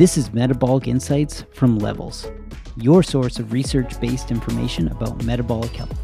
[0.00, 2.26] This is Metabolic Insights from Levels,
[2.78, 5.94] your source of research based information about metabolic health.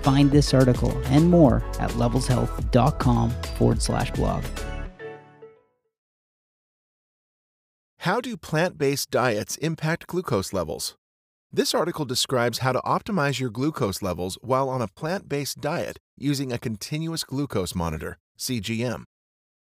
[0.00, 4.44] Find this article and more at levelshealth.com forward slash blog.
[7.98, 10.96] How do plant based diets impact glucose levels?
[11.52, 15.98] This article describes how to optimize your glucose levels while on a plant based diet
[16.16, 19.02] using a continuous glucose monitor, CGM.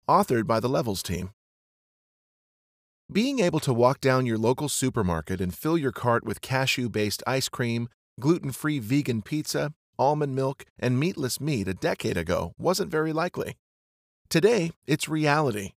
[0.10, 1.30] Authored by the Levels team.
[3.14, 7.22] Being able to walk down your local supermarket and fill your cart with cashew based
[7.28, 7.90] ice cream,
[8.22, 13.58] gluten free vegan pizza, almond milk, and meatless meat a decade ago wasn't very likely.
[14.30, 15.72] Today, it's reality.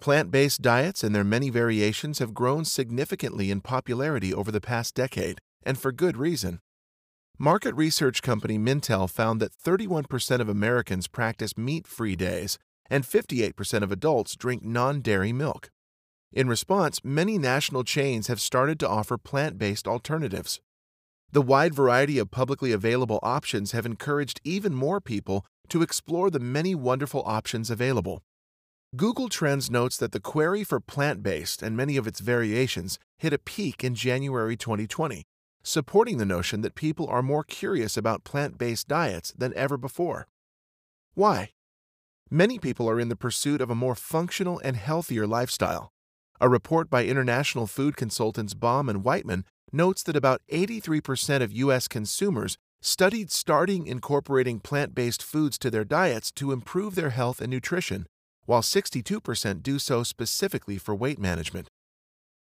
[0.00, 4.96] Plant based diets and their many variations have grown significantly in popularity over the past
[4.96, 6.58] decade, and for good reason.
[7.38, 12.58] Market research company Mintel found that 31% of Americans practice meat free days,
[12.90, 15.71] and 58% of adults drink non dairy milk.
[16.32, 20.60] In response, many national chains have started to offer plant based alternatives.
[21.30, 26.40] The wide variety of publicly available options have encouraged even more people to explore the
[26.40, 28.22] many wonderful options available.
[28.96, 33.32] Google Trends notes that the query for plant based and many of its variations hit
[33.32, 35.24] a peak in January 2020,
[35.62, 40.26] supporting the notion that people are more curious about plant based diets than ever before.
[41.14, 41.50] Why?
[42.30, 45.92] Many people are in the pursuit of a more functional and healthier lifestyle.
[46.42, 51.86] A report by international food consultants Baum and Whiteman notes that about 83% of U.S.
[51.86, 57.48] consumers studied starting incorporating plant based foods to their diets to improve their health and
[57.48, 58.06] nutrition,
[58.44, 61.68] while 62% do so specifically for weight management.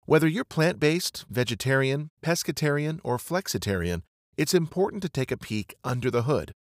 [0.07, 4.01] Whether you're plant based, vegetarian, pescatarian, or flexitarian,
[4.35, 6.53] it's important to take a peek under the hood.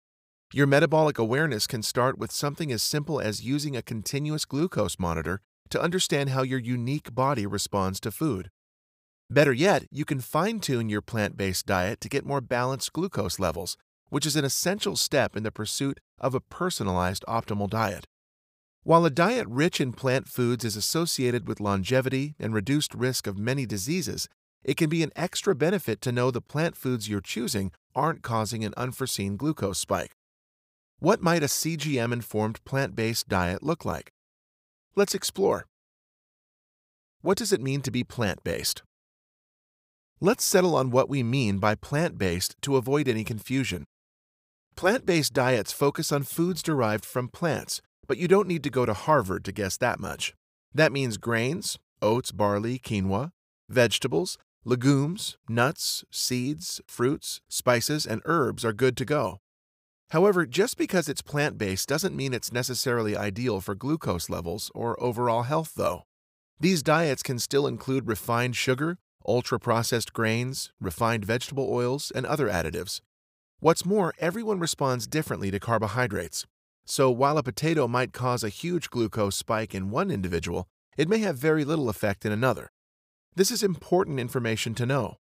[0.52, 5.40] Your metabolic awareness can start with something as simple as using a continuous glucose monitor
[5.70, 8.50] to understand how your unique body responds to food.
[9.30, 13.38] Better yet, you can fine tune your plant based diet to get more balanced glucose
[13.38, 13.76] levels,
[14.08, 18.06] which is an essential step in the pursuit of a personalized optimal diet.
[18.84, 23.38] While a diet rich in plant foods is associated with longevity and reduced risk of
[23.38, 24.28] many diseases,
[24.64, 28.64] it can be an extra benefit to know the plant foods you're choosing aren't causing
[28.64, 30.12] an unforeseen glucose spike.
[31.00, 34.10] What might a CGM informed plant based diet look like?
[34.98, 35.64] Let's explore.
[37.22, 38.82] What does it mean to be plant based?
[40.20, 43.84] Let's settle on what we mean by plant based to avoid any confusion.
[44.74, 48.84] Plant based diets focus on foods derived from plants, but you don't need to go
[48.84, 50.34] to Harvard to guess that much.
[50.74, 53.30] That means grains, oats, barley, quinoa,
[53.68, 59.38] vegetables, legumes, nuts, seeds, fruits, spices, and herbs are good to go.
[60.10, 65.00] However, just because it's plant based doesn't mean it's necessarily ideal for glucose levels or
[65.02, 66.04] overall health, though.
[66.60, 72.48] These diets can still include refined sugar, ultra processed grains, refined vegetable oils, and other
[72.48, 73.00] additives.
[73.60, 76.46] What's more, everyone responds differently to carbohydrates.
[76.86, 81.18] So while a potato might cause a huge glucose spike in one individual, it may
[81.18, 82.70] have very little effect in another.
[83.34, 85.16] This is important information to know.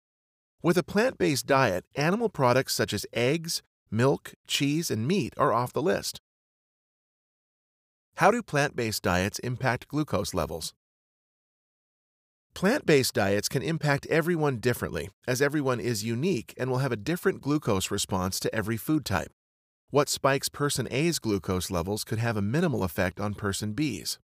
[0.62, 5.52] With a plant based diet, animal products such as eggs, milk, cheese, and meat are
[5.52, 6.20] off the list.
[8.16, 10.74] How do plant based diets impact glucose levels?
[12.54, 16.96] Plant based diets can impact everyone differently, as everyone is unique and will have a
[16.96, 19.30] different glucose response to every food type.
[19.90, 24.18] What spikes person A's glucose levels could have a minimal effect on person B's.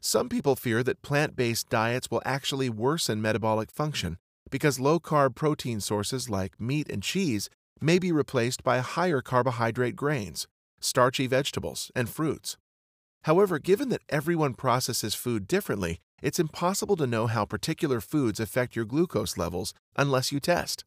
[0.00, 4.18] Some people fear that plant based diets will actually worsen metabolic function
[4.50, 7.48] because low carb protein sources like meat and cheese
[7.80, 10.46] may be replaced by higher carbohydrate grains,
[10.80, 12.56] starchy vegetables, and fruits.
[13.24, 18.76] However, given that everyone processes food differently, it's impossible to know how particular foods affect
[18.76, 20.84] your glucose levels unless you test.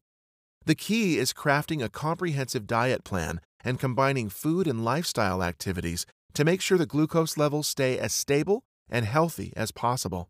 [0.65, 6.45] The key is crafting a comprehensive diet plan and combining food and lifestyle activities to
[6.45, 10.29] make sure the glucose levels stay as stable and healthy as possible.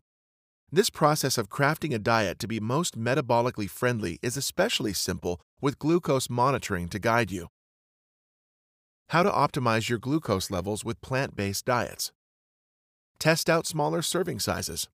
[0.70, 5.78] This process of crafting a diet to be most metabolically friendly is especially simple with
[5.78, 7.48] glucose monitoring to guide you.
[9.10, 12.12] How to optimize your glucose levels with plant based diets.
[13.18, 14.88] Test out smaller serving sizes.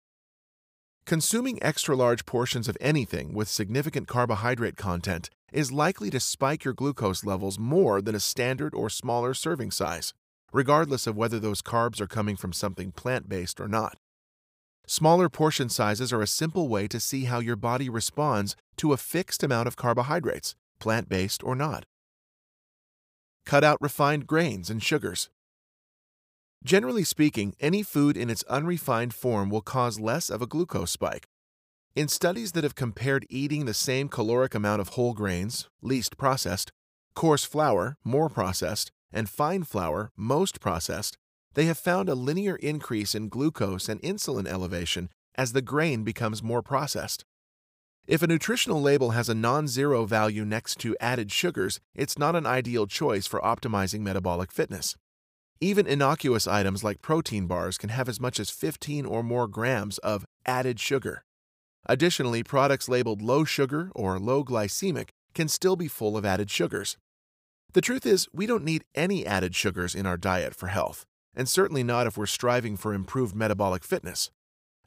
[1.06, 6.74] Consuming extra large portions of anything with significant carbohydrate content is likely to spike your
[6.74, 10.12] glucose levels more than a standard or smaller serving size,
[10.52, 13.96] regardless of whether those carbs are coming from something plant based or not.
[14.90, 18.96] Smaller portion sizes are a simple way to see how your body responds to a
[18.96, 21.84] fixed amount of carbohydrates, plant based or not.
[23.46, 25.30] Cut out refined grains and sugars.
[26.64, 31.28] Generally speaking, any food in its unrefined form will cause less of a glucose spike.
[31.94, 36.72] In studies that have compared eating the same caloric amount of whole grains, least processed,
[37.14, 41.16] coarse flour, more processed, and fine flour, most processed,
[41.54, 46.42] they have found a linear increase in glucose and insulin elevation as the grain becomes
[46.42, 47.24] more processed.
[48.06, 52.34] If a nutritional label has a non zero value next to added sugars, it's not
[52.34, 54.96] an ideal choice for optimizing metabolic fitness.
[55.60, 59.98] Even innocuous items like protein bars can have as much as 15 or more grams
[59.98, 61.22] of added sugar.
[61.86, 66.96] Additionally, products labeled low sugar or low glycemic can still be full of added sugars.
[67.72, 71.48] The truth is, we don't need any added sugars in our diet for health, and
[71.48, 74.30] certainly not if we're striving for improved metabolic fitness.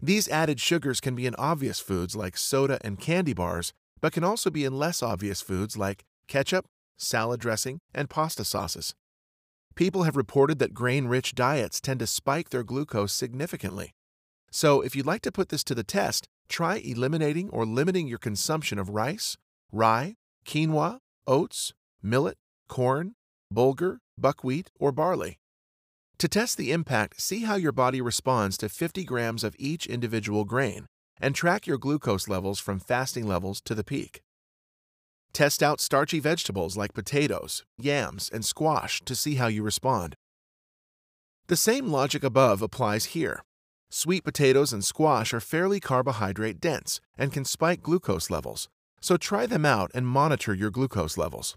[0.01, 4.23] These added sugars can be in obvious foods like soda and candy bars, but can
[4.23, 6.65] also be in less obvious foods like ketchup,
[6.97, 8.93] salad dressing, and pasta sauces.
[9.75, 13.91] People have reported that grain rich diets tend to spike their glucose significantly.
[14.51, 18.19] So, if you'd like to put this to the test, try eliminating or limiting your
[18.19, 19.35] consumption of rice,
[19.71, 21.73] rye, quinoa, oats,
[22.03, 22.37] millet,
[22.67, 23.15] corn,
[23.51, 25.39] bulgur, buckwheat, or barley.
[26.19, 30.45] To test the impact, see how your body responds to 50 grams of each individual
[30.45, 30.85] grain
[31.19, 34.21] and track your glucose levels from fasting levels to the peak.
[35.33, 40.15] Test out starchy vegetables like potatoes, yams, and squash to see how you respond.
[41.47, 43.43] The same logic above applies here.
[43.89, 48.69] Sweet potatoes and squash are fairly carbohydrate dense and can spike glucose levels,
[49.01, 51.55] so try them out and monitor your glucose levels.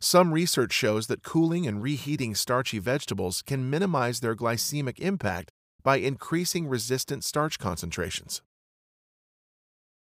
[0.00, 5.50] Some research shows that cooling and reheating starchy vegetables can minimize their glycemic impact
[5.82, 8.42] by increasing resistant starch concentrations.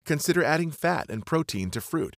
[0.04, 2.14] Consider adding fat and protein to fruit.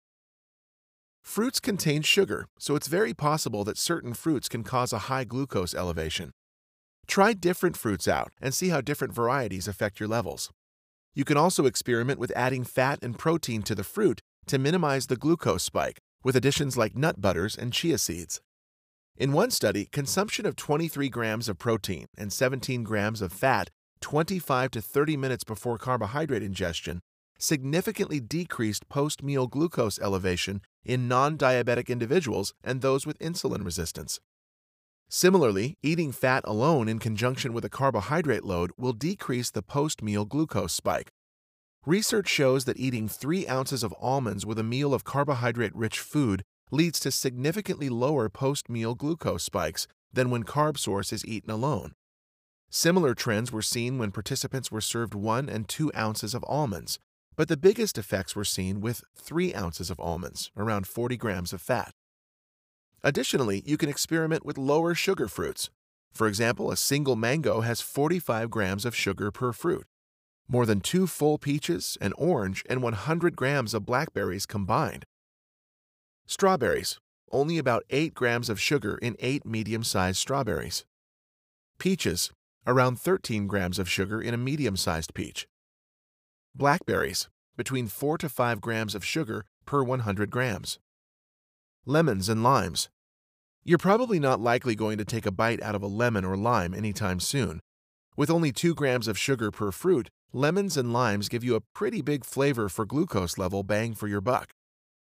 [1.22, 5.74] Fruits contain sugar, so it's very possible that certain fruits can cause a high glucose
[5.74, 6.32] elevation.
[7.06, 10.50] Try different fruits out and see how different varieties affect your levels.
[11.14, 15.16] You can also experiment with adding fat and protein to the fruit to minimize the
[15.16, 18.40] glucose spike with additions like nut butters and chia seeds.
[19.16, 24.72] In one study, consumption of 23 grams of protein and 17 grams of fat 25
[24.72, 27.00] to 30 minutes before carbohydrate ingestion
[27.38, 34.20] significantly decreased post meal glucose elevation in non diabetic individuals and those with insulin resistance.
[35.08, 40.24] Similarly, eating fat alone in conjunction with a carbohydrate load will decrease the post meal
[40.24, 41.12] glucose spike.
[41.86, 46.42] Research shows that eating 3 ounces of almonds with a meal of carbohydrate rich food
[46.70, 51.92] leads to significantly lower post meal glucose spikes than when carb source is eaten alone.
[52.70, 56.98] Similar trends were seen when participants were served 1 and 2 ounces of almonds,
[57.36, 61.60] but the biggest effects were seen with 3 ounces of almonds, around 40 grams of
[61.60, 61.92] fat.
[63.02, 65.68] Additionally, you can experiment with lower sugar fruits.
[66.14, 69.84] For example, a single mango has 45 grams of sugar per fruit.
[70.48, 75.04] More than two full peaches, an orange, and 100 grams of blackberries combined.
[76.26, 76.98] Strawberries,
[77.30, 80.84] only about 8 grams of sugar in 8 medium sized strawberries.
[81.78, 82.30] Peaches,
[82.66, 85.46] around 13 grams of sugar in a medium sized peach.
[86.54, 90.78] Blackberries, between 4 to 5 grams of sugar per 100 grams.
[91.86, 92.88] Lemons and limes,
[93.66, 96.74] you're probably not likely going to take a bite out of a lemon or lime
[96.74, 97.60] anytime soon.
[98.14, 102.02] With only 2 grams of sugar per fruit, lemons and limes give you a pretty
[102.02, 104.50] big flavor for glucose level bang for your buck.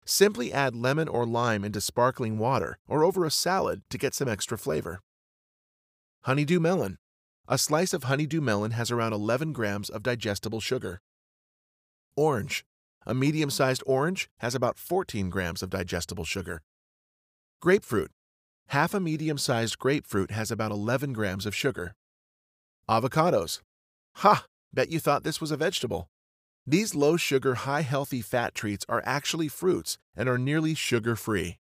[0.06, 4.28] Simply add lemon or lime into sparkling water or over a salad to get some
[4.28, 5.00] extra flavor.
[6.24, 6.98] Honeydew melon.
[7.48, 11.00] A slice of honeydew melon has around 11 grams of digestible sugar.
[12.18, 12.66] Orange.
[13.06, 16.62] A medium sized orange has about 14 grams of digestible sugar.
[17.62, 18.12] Grapefruit.
[18.68, 21.96] Half a medium sized grapefruit has about 11 grams of sugar.
[22.90, 23.62] Avocados.
[24.16, 24.46] Ha!
[24.74, 26.10] Bet you thought this was a vegetable.
[26.66, 31.60] These low sugar, high healthy fat treats are actually fruits and are nearly sugar free.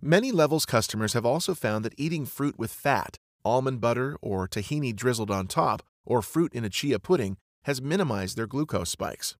[0.00, 4.94] Many Levels customers have also found that eating fruit with fat, almond butter, or tahini
[4.94, 9.36] drizzled on top, or fruit in a chia pudding has minimized their glucose spikes.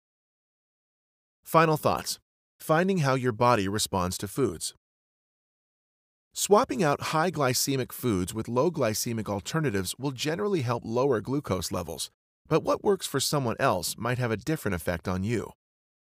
[1.45, 2.19] Final thoughts
[2.59, 4.75] Finding how your body responds to foods.
[6.35, 12.11] Swapping out high glycemic foods with low glycemic alternatives will generally help lower glucose levels,
[12.49, 15.53] but what works for someone else might have a different effect on you.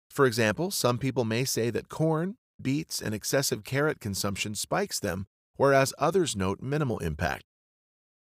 [0.09, 5.25] For example, some people may say that corn, beets, and excessive carrot consumption spikes them,
[5.55, 7.43] whereas others note minimal impact.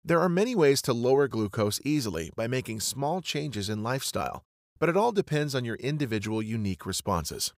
[0.04, 4.44] There are many ways to lower glucose easily by making small changes in lifestyle,
[4.80, 7.54] but it all depends on your individual unique responses.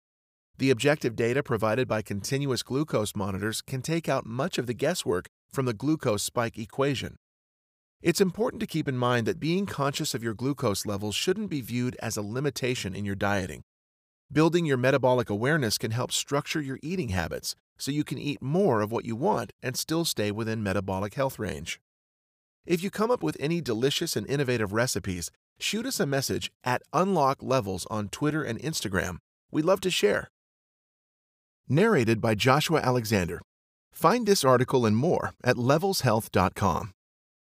[0.58, 5.26] The objective data provided by continuous glucose monitors can take out much of the guesswork
[5.50, 7.16] from the glucose spike equation.
[8.02, 11.60] It's important to keep in mind that being conscious of your glucose levels shouldn't be
[11.60, 13.62] viewed as a limitation in your dieting.
[14.32, 18.80] Building your metabolic awareness can help structure your eating habits so you can eat more
[18.80, 21.78] of what you want and still stay within metabolic health range.
[22.64, 26.82] If you come up with any delicious and innovative recipes, shoot us a message at
[26.94, 29.16] Unlock Levels on Twitter and Instagram.
[29.50, 30.30] We'd love to share.
[31.68, 33.42] Narrated by Joshua Alexander.
[33.92, 36.92] Find this article and more at levelshealth.com.